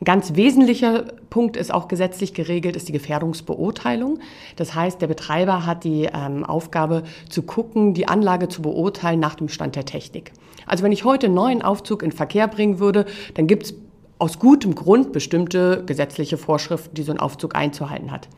Ein 0.00 0.04
ganz 0.04 0.36
wesentlicher 0.36 1.04
Punkt 1.28 1.56
ist 1.56 1.74
auch 1.74 1.88
gesetzlich 1.88 2.32
geregelt, 2.32 2.76
ist 2.76 2.88
die 2.88 2.92
Gefährdungsbeurteilung. 2.92 4.20
Das 4.54 4.74
heißt, 4.74 5.00
der 5.02 5.08
Betreiber 5.08 5.66
hat 5.66 5.82
die 5.82 6.08
ähm, 6.12 6.44
Aufgabe 6.44 7.02
zu 7.28 7.42
gucken, 7.42 7.94
die 7.94 8.06
Anlage 8.06 8.48
zu 8.48 8.62
beurteilen 8.62 9.18
nach 9.18 9.34
dem 9.34 9.48
Stand 9.48 9.74
der 9.74 9.84
Technik. 9.84 10.32
Also 10.66 10.84
wenn 10.84 10.92
ich 10.92 11.04
heute 11.04 11.26
einen 11.26 11.34
neuen 11.34 11.62
Aufzug 11.62 12.04
in 12.04 12.12
Verkehr 12.12 12.46
bringen 12.46 12.78
würde, 12.78 13.06
dann 13.34 13.48
gibt 13.48 13.64
es 13.64 13.74
aus 14.18 14.38
gutem 14.38 14.74
Grund 14.74 15.12
bestimmte 15.12 15.82
gesetzliche 15.84 16.36
Vorschriften, 16.36 16.94
die 16.94 17.02
so 17.02 17.12
ein 17.12 17.20
Aufzug 17.20 17.56
einzuhalten 17.56 18.12
hat. 18.12 18.28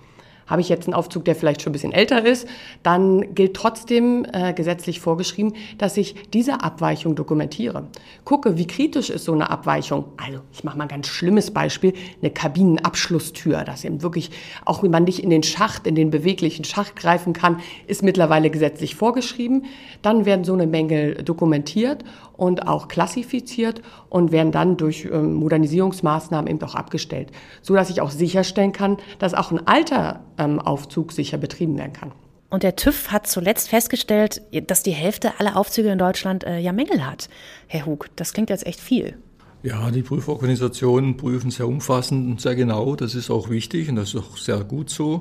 Habe 0.50 0.60
ich 0.60 0.68
jetzt 0.68 0.86
einen 0.86 0.94
Aufzug, 0.94 1.24
der 1.24 1.34
vielleicht 1.34 1.62
schon 1.62 1.70
ein 1.70 1.72
bisschen 1.72 1.92
älter 1.92 2.26
ist, 2.26 2.46
dann 2.82 3.34
gilt 3.34 3.54
trotzdem 3.54 4.26
äh, 4.30 4.52
gesetzlich 4.52 5.00
vorgeschrieben, 5.00 5.54
dass 5.78 5.96
ich 5.96 6.14
diese 6.32 6.62
Abweichung 6.62 7.14
dokumentiere. 7.14 7.86
Gucke, 8.24 8.58
wie 8.58 8.66
kritisch 8.66 9.08
ist 9.08 9.24
so 9.24 9.32
eine 9.32 9.48
Abweichung. 9.48 10.04
Also 10.16 10.40
ich 10.52 10.64
mache 10.64 10.76
mal 10.76 10.84
ein 10.84 10.88
ganz 10.88 11.06
schlimmes 11.06 11.52
Beispiel, 11.52 11.94
eine 12.20 12.30
Kabinenabschlusstür, 12.30 13.64
dass 13.64 13.84
eben 13.84 14.02
wirklich 14.02 14.30
auch 14.66 14.82
man 14.90 15.04
nicht 15.04 15.22
in 15.22 15.30
den 15.30 15.42
Schacht, 15.42 15.86
in 15.86 15.94
den 15.94 16.10
beweglichen 16.10 16.64
Schacht 16.64 16.96
greifen 16.96 17.32
kann, 17.32 17.60
ist 17.86 18.02
mittlerweile 18.02 18.50
gesetzlich 18.50 18.96
vorgeschrieben. 18.96 19.66
Dann 20.02 20.26
werden 20.26 20.44
so 20.44 20.52
eine 20.52 20.66
Mängel 20.66 21.22
dokumentiert 21.22 22.04
und 22.40 22.66
auch 22.66 22.88
klassifiziert 22.88 23.82
und 24.08 24.32
werden 24.32 24.50
dann 24.50 24.78
durch 24.78 25.04
ähm, 25.04 25.34
Modernisierungsmaßnahmen 25.34 26.50
eben 26.50 26.62
auch 26.62 26.74
abgestellt, 26.74 27.30
so 27.60 27.74
dass 27.74 27.90
ich 27.90 28.00
auch 28.00 28.10
sicherstellen 28.10 28.72
kann, 28.72 28.96
dass 29.18 29.34
auch 29.34 29.50
ein 29.52 29.66
alter 29.66 30.24
ähm, 30.38 30.58
Aufzug 30.58 31.12
sicher 31.12 31.36
betrieben 31.36 31.76
werden 31.76 31.92
kann. 31.92 32.12
Und 32.48 32.62
der 32.62 32.76
TÜV 32.76 33.12
hat 33.12 33.26
zuletzt 33.26 33.68
festgestellt, 33.68 34.40
dass 34.66 34.82
die 34.82 34.90
Hälfte 34.92 35.32
aller 35.38 35.54
Aufzüge 35.54 35.90
in 35.90 35.98
Deutschland 35.98 36.44
äh, 36.44 36.58
ja 36.58 36.72
Mängel 36.72 37.06
hat. 37.06 37.28
Herr 37.66 37.84
Hug, 37.84 38.06
das 38.16 38.32
klingt 38.32 38.48
jetzt 38.48 38.66
echt 38.66 38.80
viel. 38.80 39.18
Ja, 39.62 39.90
die 39.90 40.00
Prüforganisationen 40.00 41.18
prüfen 41.18 41.50
sehr 41.50 41.68
umfassend 41.68 42.26
und 42.26 42.40
sehr 42.40 42.54
genau. 42.54 42.96
Das 42.96 43.14
ist 43.14 43.30
auch 43.30 43.50
wichtig 43.50 43.90
und 43.90 43.96
das 43.96 44.14
ist 44.14 44.16
auch 44.16 44.38
sehr 44.38 44.64
gut 44.64 44.88
so. 44.88 45.20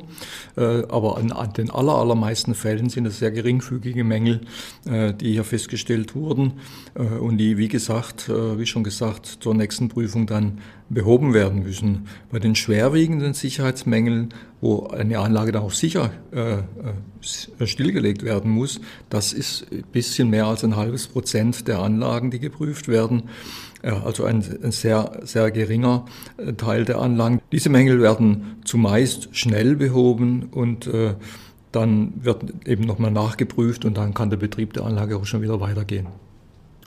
Äh, 0.56 0.84
aber 0.88 1.18
an, 1.18 1.54
den 1.58 1.70
allermeisten 1.70 2.56
Fällen 2.56 2.88
sind 2.88 3.06
es 3.06 3.20
sehr 3.20 3.32
geringfügige 3.32 4.06
Mängel, 4.06 4.40
äh, 4.86 5.14
die 5.14 5.34
hier 5.34 5.44
festgestellt 5.44 6.16
wurden 6.16 6.54
äh, 6.96 7.02
und 7.02 7.38
die, 7.38 7.58
wie 7.58 7.68
gesagt, 7.68 8.30
wie 8.30 8.66
schon 8.66 8.86
gesagt, 8.86 9.26
zur 9.42 9.56
nächsten 9.56 9.90
Prüfung 9.90 10.26
dann 10.26 10.60
behoben 10.88 11.34
werden 11.34 11.64
müssen. 11.64 12.08
Bei 12.32 12.40
den 12.40 12.56
schwerwiegenden 12.56 13.34
Sicherheitsmängeln, 13.34 14.34
wo 14.62 14.88
eine 14.88 15.20
Anlage 15.20 15.52
dann 15.52 15.64
auch 15.64 15.72
sicher 15.72 16.12
stillgelegt 17.22 18.24
werden 18.24 18.52
muss, 18.52 18.82
das 19.10 19.34
ist 19.34 19.68
ein 19.72 19.84
bisschen 19.92 20.30
mehr 20.30 20.48
als 20.48 20.64
ein 20.64 20.76
halbes 20.76 21.08
Prozent 21.08 21.68
der 21.68 21.80
Anlagen, 21.80 22.32
die 22.32 22.40
geprüft 22.40 22.88
werden. 22.88 23.24
Also 23.82 24.26
ein, 24.26 24.44
ein, 24.64 24.72
sehr, 24.72 25.22
sehr 25.24 25.52
geringer 25.52 26.06
äh, 26.38 26.54
Teil 26.54 26.86
der 26.86 27.00
Anlagen. 27.00 27.42
Diese 27.52 27.70
Mängel 27.70 28.02
werden 28.02 28.58
zumeist 28.66 29.30
schnell 29.32 29.76
behoben 29.76 30.50
und 30.52 30.88
äh, 30.88 31.14
dann 31.72 32.14
wird 32.22 32.68
eben 32.68 32.84
nochmal 32.84 33.12
nachgeprüft 33.12 33.86
und 33.86 33.98
dann 33.98 34.14
kann 34.14 34.30
der 34.30 34.38
Betrieb 34.38 34.74
der 34.74 34.86
Anlage 34.86 35.18
auch 35.18 35.26
schon 35.26 35.42
wieder 35.42 35.62
weitergehen. 35.62 36.08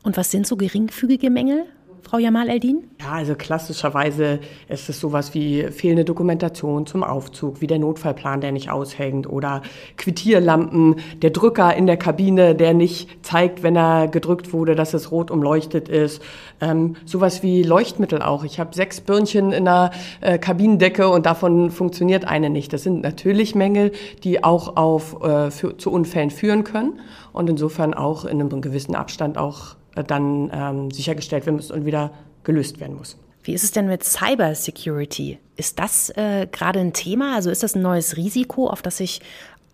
Und 0.03 0.17
was 0.17 0.31
sind 0.31 0.47
so 0.47 0.57
geringfügige 0.57 1.31
Mängel? 1.31 1.65
Frau 2.03 2.19
Jamal 2.19 2.49
Eldin? 2.49 2.85
Ja, 3.01 3.13
also 3.13 3.35
klassischerweise 3.35 4.41
ist 4.69 4.89
es 4.89 5.01
sowas 5.01 5.35
wie 5.35 5.63
fehlende 5.71 6.05
Dokumentation 6.05 6.85
zum 6.85 7.05
Aufzug, 7.05 7.61
wie 7.61 7.67
der 7.67 7.79
Notfallplan, 7.79 8.41
der 8.41 8.53
nicht 8.53 8.71
aushängt 8.71 9.29
oder 9.29 9.63
Quittierlampen, 9.97 10.97
der 11.23 11.31
Drücker 11.31 11.75
in 11.75 11.87
der 11.87 11.97
Kabine, 11.97 12.55
der 12.55 12.75
nicht 12.75 13.25
zeigt, 13.25 13.63
wenn 13.63 13.77
er 13.77 14.09
gedrückt 14.09 14.53
wurde, 14.53 14.75
dass 14.75 14.95
es 14.95 15.11
rot 15.11 15.31
umleuchtet 15.31 15.89
ist. 15.89 16.23
Ähm, 16.61 16.97
sowas 17.05 17.43
wie 17.43 17.63
Leuchtmittel 17.63 18.21
auch. 18.21 18.45
Ich 18.45 18.61
habe 18.61 18.75
sechs 18.75 19.01
Birnchen 19.01 19.53
in 19.53 19.65
der 19.65 19.93
äh, 20.21 20.39
Kabinendecke 20.39 21.09
und 21.09 21.25
davon 21.25 21.71
funktioniert 21.71 22.27
eine 22.27 22.51
nicht. 22.51 22.73
Das 22.73 22.83
sind 22.83 23.03
natürlich 23.03 23.55
Mängel, 23.55 23.93
die 24.25 24.45
auch 24.45 24.77
auf, 24.77 25.23
äh, 25.23 25.51
für, 25.51 25.79
zu 25.79 25.91
Unfällen 25.91 26.31
führen 26.31 26.65
können 26.65 27.01
und 27.33 27.49
insofern 27.49 27.95
auch 27.95 28.25
in 28.25 28.41
einem 28.41 28.61
gewissen 28.61 28.95
Abstand 28.95 29.39
auch 29.39 29.77
dann 29.95 30.51
ähm, 30.53 30.91
sichergestellt 30.91 31.47
werden 31.47 31.57
muss 31.57 31.71
und 31.71 31.87
wieder 31.87 32.13
gelöst 32.45 32.81
werden 32.81 32.97
muss. 32.97 33.17
Wie 33.45 33.55
ist 33.55 33.65
es 33.65 33.73
denn 33.73 33.87
mit 33.87 34.05
Cyber 34.05 34.55
Security? 34.55 35.39
Ist 35.57 35.79
das 35.81 36.11
äh, 36.11 36.47
gerade 36.51 36.79
ein 36.79 36.93
Thema? 36.93 37.35
Also 37.35 37.51
ist 37.51 37.63
das 37.65 37.75
ein 37.75 37.83
neues 37.83 38.17
Risiko, 38.17 38.69
auf 38.69 38.83
das 38.83 38.99
sich 38.99 39.21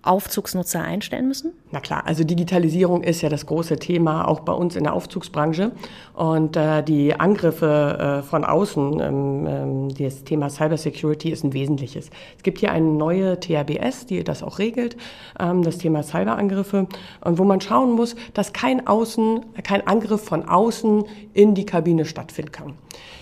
Aufzugsnutzer 0.03 0.83
einstellen 0.83 1.27
müssen? 1.27 1.53
Na 1.73 1.81
klar, 1.81 2.07
also 2.07 2.23
Digitalisierung 2.23 3.03
ist 3.03 3.21
ja 3.21 3.29
das 3.29 3.47
große 3.47 3.79
Thema 3.79 4.29
auch 4.29 4.41
bei 4.41 4.53
uns 4.53 4.77
in 4.77 4.85
der 4.85 4.95
Aufzugsbranche 4.95 5.73
und 6.15 6.57
äh, 6.57 6.83
die 6.83 7.19
Angriffe 7.19 8.21
äh, 8.21 8.23
von 8.23 8.45
außen, 8.45 9.01
ähm, 9.01 9.47
ähm, 9.47 9.89
das 9.99 10.23
Thema 10.23 10.51
Cybersecurity 10.51 11.31
ist 11.31 11.45
ein 11.45 11.53
wesentliches. 11.53 12.11
Es 12.37 12.43
gibt 12.45 12.59
hier 12.59 12.71
eine 12.71 12.87
neue 12.87 13.41
THBS, 13.41 14.07
die 14.07 14.23
das 14.23 14.45
auch 14.45 14.61
regelt, 14.61 14.97
ähm, 15.41 15.63
das 15.63 15.79
Thema 15.79 16.05
Cyberangriffe 16.05 16.87
und 17.23 17.39
wo 17.39 17.45
man 17.45 17.61
schauen 17.61 17.93
muss, 17.93 18.15
dass 18.35 18.53
kein 18.53 18.87
Außen, 18.87 19.41
kein 19.65 19.85
Angriff 19.87 20.25
von 20.25 20.49
außen 20.49 21.05
in 21.35 21.55
die 21.55 21.67
Kabine 21.67 22.05
stattfinden 22.05 22.53
kann. 22.53 22.75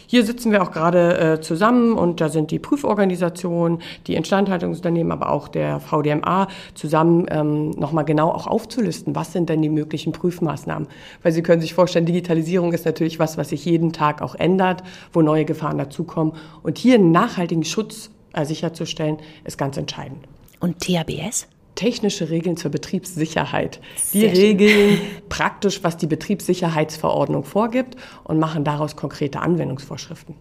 Hier 0.06 0.24
sitzen 0.24 0.52
wir 0.52 0.62
auch 0.62 0.70
gerade 0.70 1.18
äh, 1.18 1.40
zusammen 1.40 1.94
und 1.94 2.20
da 2.20 2.28
sind 2.28 2.50
die 2.50 2.58
Prüforganisationen, 2.58 3.80
die 4.06 4.14
Instandhaltungsunternehmen, 4.14 5.12
aber 5.12 5.30
auch 5.30 5.48
der 5.48 5.80
VDMA 5.80 6.48
zusammen 6.74 7.26
ähm, 7.30 7.70
nochmal 7.70 8.04
genau 8.04 8.30
auch 8.30 8.46
aufzulisten, 8.46 9.14
was 9.16 9.32
sind 9.32 9.48
denn 9.48 9.62
die 9.62 9.68
möglichen 9.68 10.12
Prüfmaßnahmen. 10.12 10.88
Weil 11.22 11.32
Sie 11.32 11.42
können 11.42 11.60
sich 11.60 11.74
vorstellen, 11.74 12.06
Digitalisierung 12.06 12.72
ist 12.72 12.84
natürlich 12.84 13.18
was, 13.18 13.36
was 13.36 13.48
sich 13.48 13.64
jeden 13.64 13.92
Tag 13.92 14.22
auch 14.22 14.34
ändert, 14.34 14.82
wo 15.12 15.22
neue 15.22 15.44
Gefahren 15.44 15.78
dazukommen. 15.78 16.34
Und 16.62 16.78
hier 16.78 16.94
einen 16.94 17.10
nachhaltigen 17.12 17.64
Schutz 17.64 18.10
äh, 18.32 18.44
sicherzustellen, 18.44 19.18
ist 19.44 19.58
ganz 19.58 19.76
entscheidend. 19.76 20.20
Und 20.60 20.80
THBS? 20.80 21.48
Technische 21.76 22.30
Regeln 22.30 22.56
zur 22.56 22.72
Betriebssicherheit. 22.72 23.80
Die 24.12 24.26
regeln 24.26 25.00
praktisch, 25.28 25.84
was 25.84 25.96
die 25.96 26.08
Betriebssicherheitsverordnung 26.08 27.44
vorgibt 27.44 27.96
und 28.24 28.40
machen 28.40 28.64
daraus 28.64 28.96
konkrete 28.96 29.40
Anwendungsvorschriften. 29.40 30.34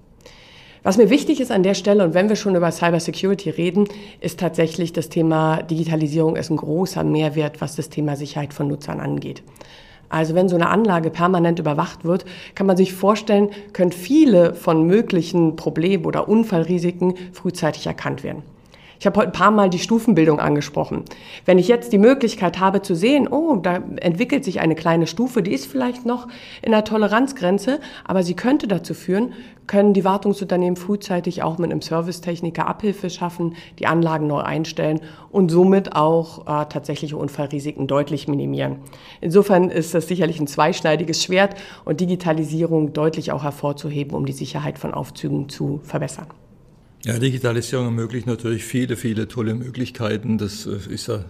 Was 0.81 0.97
mir 0.97 1.09
wichtig 1.09 1.39
ist 1.39 1.51
an 1.51 1.63
der 1.63 1.73
Stelle, 1.73 2.03
und 2.03 2.13
wenn 2.13 2.29
wir 2.29 2.35
schon 2.35 2.55
über 2.55 2.71
Cybersecurity 2.71 3.49
reden, 3.49 3.87
ist 4.21 4.39
tatsächlich 4.39 4.93
das 4.93 5.09
Thema 5.09 5.63
Digitalisierung 5.63 6.35
ist 6.35 6.51
ein 6.51 6.57
großer 6.57 7.03
Mehrwert, 7.03 7.59
was 7.59 7.75
das 7.75 7.89
Thema 7.89 8.15
Sicherheit 8.15 8.53
von 8.53 8.67
Nutzern 8.67 8.99
angeht. 8.99 9.41
Also 10.09 10.35
wenn 10.35 10.47
so 10.47 10.55
eine 10.55 10.69
Anlage 10.69 11.09
permanent 11.09 11.57
überwacht 11.57 12.05
wird, 12.05 12.25
kann 12.53 12.67
man 12.67 12.77
sich 12.77 12.93
vorstellen, 12.93 13.49
können 13.73 13.91
viele 13.91 14.53
von 14.53 14.85
möglichen 14.85 15.55
Problemen 15.55 16.05
oder 16.05 16.29
Unfallrisiken 16.29 17.15
frühzeitig 17.33 17.87
erkannt 17.87 18.23
werden. 18.23 18.43
Ich 18.99 19.05
habe 19.05 19.19
heute 19.19 19.29
ein 19.29 19.33
paar 19.33 19.51
Mal 19.51 19.69
die 19.69 19.79
Stufenbildung 19.79 20.39
angesprochen. 20.39 21.03
Wenn 21.45 21.57
ich 21.57 21.67
jetzt 21.67 21.91
die 21.93 21.97
Möglichkeit 21.97 22.59
habe 22.59 22.81
zu 22.81 22.95
sehen, 22.95 23.27
oh, 23.27 23.57
da 23.57 23.79
entwickelt 23.97 24.43
sich 24.43 24.59
eine 24.59 24.75
kleine 24.75 25.07
Stufe, 25.07 25.43
die 25.43 25.53
ist 25.53 25.65
vielleicht 25.65 26.05
noch 26.05 26.27
in 26.61 26.71
der 26.71 26.83
Toleranzgrenze, 26.83 27.79
aber 28.03 28.23
sie 28.23 28.35
könnte 28.35 28.67
dazu 28.67 28.93
führen, 28.93 29.33
können 29.67 29.93
die 29.93 30.05
Wartungsunternehmen 30.05 30.75
frühzeitig 30.75 31.43
auch 31.43 31.57
mit 31.57 31.71
einem 31.71 31.81
Servicetechniker 31.81 32.67
Abhilfe 32.67 33.09
schaffen, 33.09 33.55
die 33.79 33.87
Anlagen 33.87 34.27
neu 34.27 34.39
einstellen 34.39 35.01
und 35.31 35.49
somit 35.49 35.95
auch 35.95 36.41
äh, 36.41 36.65
tatsächliche 36.67 37.17
Unfallrisiken 37.17 37.87
deutlich 37.87 38.27
minimieren. 38.27 38.77
Insofern 39.21 39.69
ist 39.69 39.93
das 39.93 40.07
sicherlich 40.07 40.39
ein 40.39 40.47
zweischneidiges 40.47 41.23
Schwert 41.23 41.55
und 41.83 41.99
Digitalisierung 41.99 42.93
deutlich 42.93 43.31
auch 43.31 43.43
hervorzuheben, 43.43 44.15
um 44.15 44.25
die 44.25 44.33
Sicherheit 44.33 44.77
von 44.77 44.93
Aufzügen 44.93 45.49
zu 45.49 45.79
verbessern. 45.83 46.27
Ja, 47.05 47.19
Digitalisierung 47.19 47.85
ermöglicht 47.85 48.25
natürlich 48.25 48.63
viele, 48.63 48.95
viele 48.95 49.27
tolle 49.27 49.53
Möglichkeiten. 49.53 50.39
Das 50.39 50.65
äh, 50.65 50.91
ist 50.91 51.07
ja 51.07 51.23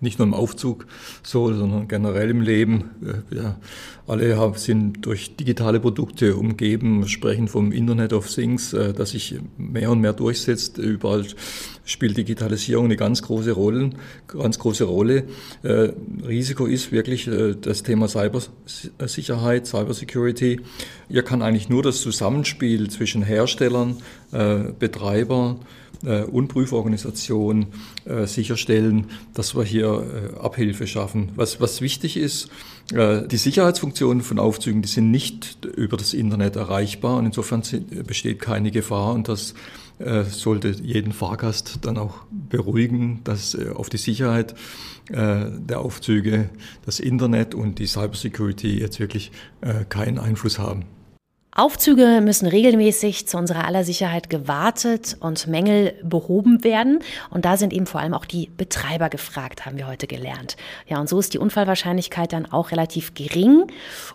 nicht 0.00 0.18
nur 0.18 0.26
im 0.26 0.32
Aufzug 0.32 0.86
so, 1.22 1.52
sondern 1.52 1.88
generell 1.88 2.30
im 2.30 2.40
Leben. 2.40 2.90
Wir 3.28 3.58
alle 4.06 4.52
sind 4.56 5.04
durch 5.04 5.36
digitale 5.36 5.78
Produkte 5.78 6.36
umgeben, 6.36 7.06
sprechen 7.06 7.48
vom 7.48 7.70
Internet 7.70 8.14
of 8.14 8.34
Things, 8.34 8.72
äh, 8.72 8.94
das 8.94 9.10
sich 9.10 9.38
mehr 9.58 9.90
und 9.90 10.00
mehr 10.00 10.14
durchsetzt. 10.14 10.78
Überall 10.78 11.26
spielt 11.84 12.16
Digitalisierung 12.16 12.86
eine 12.86 12.96
ganz 12.96 13.22
große 13.22 13.52
Rolle. 13.52 13.90
Ganz 14.26 14.58
große 14.58 14.84
Rolle. 14.84 15.24
Äh, 15.62 15.90
Risiko 16.26 16.66
ist 16.66 16.92
wirklich 16.92 17.26
äh, 17.26 17.54
das 17.60 17.82
Thema 17.82 18.08
Cybersicherheit, 18.08 19.66
Cybersecurity. 19.66 20.60
Hier 21.08 21.22
kann 21.22 21.42
eigentlich 21.42 21.68
nur 21.68 21.82
das 21.82 22.00
Zusammenspiel 22.00 22.88
zwischen 22.90 23.22
Herstellern, 23.22 23.96
Betreibern, 24.78 25.58
äh, 26.04 26.22
und 26.22 26.48
Prüforganisation 26.48 27.66
äh, 28.04 28.26
sicherstellen, 28.26 29.06
dass 29.34 29.54
wir 29.54 29.64
hier 29.64 30.32
äh, 30.36 30.40
Abhilfe 30.40 30.86
schaffen. 30.86 31.30
Was, 31.36 31.60
was 31.60 31.82
wichtig 31.82 32.16
ist, 32.16 32.46
äh, 32.46 32.50
die 32.92 33.36
Sicherheitsfunktionen 33.36 34.22
von 34.22 34.38
Aufzügen, 34.40 34.82
die 34.82 34.88
sind 34.88 35.10
nicht 35.10 35.64
über 35.64 35.96
das 35.96 36.12
Internet 36.12 36.56
erreichbar 36.56 37.18
und 37.18 37.26
insofern 37.26 37.62
sind, 37.62 38.06
besteht 38.06 38.40
keine 38.40 38.72
Gefahr 38.72 39.12
und 39.14 39.28
das 39.28 39.54
äh, 40.00 40.24
sollte 40.24 40.70
jeden 40.70 41.12
Fahrgast 41.12 41.78
dann 41.82 41.98
auch 41.98 42.24
beruhigen, 42.30 43.20
dass 43.22 43.54
äh, 43.54 43.70
auf 43.74 43.90
die 43.90 43.98
Sicherheit 43.98 44.54
der 45.12 45.80
Aufzüge 45.80 46.50
das 46.86 47.00
Internet 47.00 47.52
und 47.56 47.80
die 47.80 47.88
Cybersecurity 47.88 48.78
jetzt 48.78 49.00
wirklich 49.00 49.32
keinen 49.88 50.20
Einfluss 50.20 50.60
haben. 50.60 50.84
Aufzüge 51.52 52.20
müssen 52.22 52.46
regelmäßig 52.46 53.26
zu 53.26 53.36
unserer 53.36 53.66
aller 53.66 53.82
Sicherheit 53.82 54.30
gewartet 54.30 55.16
und 55.18 55.48
Mängel 55.48 55.94
behoben 56.02 56.62
werden. 56.62 57.00
Und 57.28 57.44
da 57.44 57.56
sind 57.56 57.72
eben 57.72 57.86
vor 57.86 58.00
allem 58.00 58.14
auch 58.14 58.24
die 58.24 58.50
Betreiber 58.56 59.08
gefragt, 59.08 59.66
haben 59.66 59.76
wir 59.76 59.88
heute 59.88 60.06
gelernt. 60.06 60.56
Ja, 60.86 61.00
und 61.00 61.08
so 61.08 61.18
ist 61.18 61.34
die 61.34 61.38
Unfallwahrscheinlichkeit 61.38 62.32
dann 62.32 62.46
auch 62.46 62.70
relativ 62.70 63.14
gering 63.14 63.64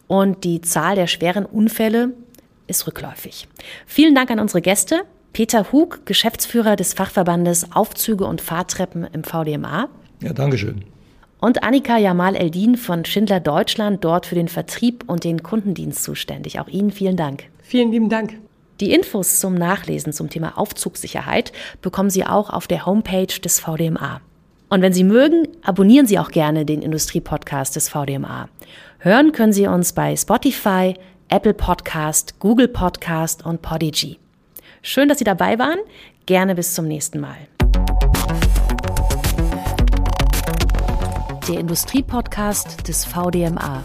und 0.08 0.46
die 0.46 0.62
Zahl 0.62 0.96
der 0.96 1.08
schweren 1.08 1.46
Unfälle 1.46 2.12
ist 2.68 2.88
rückläufig. 2.88 3.48
Vielen 3.86 4.16
Dank 4.16 4.32
an 4.32 4.40
unsere 4.40 4.62
Gäste. 4.62 5.02
Peter 5.34 5.74
Hug, 5.74 6.06
Geschäftsführer 6.06 6.78
des 6.78 6.94
Fachverbandes 6.94 7.74
Aufzüge 7.74 8.26
und 8.26 8.40
Fahrtreppen 8.40 9.06
im 9.12 9.26
VDMA. 9.26 9.90
Ja, 10.22 10.32
Dankeschön 10.32 10.86
und 11.46 11.62
Annika 11.62 12.00
Jamal 12.00 12.36
Eldin 12.36 12.76
von 12.76 13.06
Schindler 13.06 13.40
Deutschland, 13.40 14.04
dort 14.04 14.26
für 14.26 14.34
den 14.34 14.48
Vertrieb 14.48 15.04
und 15.06 15.24
den 15.24 15.44
Kundendienst 15.44 16.04
zuständig. 16.04 16.60
Auch 16.60 16.68
Ihnen 16.68 16.90
vielen 16.90 17.18
Dank. 17.18 17.44
Vielen 17.62 17.92
lieben 17.92 18.10
Dank. 18.10 18.34
Die 18.80 18.92
Infos 18.92 19.40
zum 19.40 19.54
Nachlesen 19.54 20.12
zum 20.12 20.32
Thema 20.32 20.58
Aufzugssicherheit 20.58 21.52
bekommen 21.84 22.10
Sie 22.10 22.26
auch 22.26 22.50
auf 22.50 22.66
der 22.66 22.88
Homepage 22.88 23.28
des 23.28 23.60
VDMA. 23.60 24.22
Und 24.70 24.82
wenn 24.82 24.92
Sie 24.92 25.04
mögen, 25.04 25.48
abonnieren 25.62 26.08
Sie 26.08 26.18
auch 26.18 26.32
gerne 26.32 26.66
den 26.66 26.82
Industriepodcast 26.82 27.76
des 27.76 27.90
VDMA. 27.90 28.50
Hören 28.98 29.32
können 29.32 29.54
Sie 29.54 29.68
uns 29.68 29.94
bei 29.94 30.16
Spotify, 30.16 30.96
Apple 31.30 31.54
Podcast, 31.54 32.40
Google 32.40 32.70
Podcast 32.70 33.46
und 33.46 33.62
Podigy. 33.62 34.18
Schön, 34.82 35.10
dass 35.10 35.20
Sie 35.20 35.24
dabei 35.24 35.60
waren. 35.60 35.78
Gerne 36.26 36.56
bis 36.56 36.74
zum 36.74 36.88
nächsten 36.88 37.20
Mal. 37.20 37.38
Der 41.48 41.60
Industriepodcast 41.60 42.88
des 42.88 43.06
VDMA. 43.06 43.84